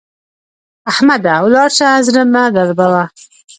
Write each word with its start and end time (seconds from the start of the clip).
احمده! 0.91 1.33
ولاړ 1.43 1.69
شه؛ 1.77 1.89
زړه 2.07 2.21
مه 2.33 2.43
دربوه. 2.55 3.03